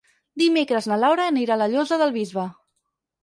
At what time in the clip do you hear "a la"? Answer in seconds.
1.55-1.67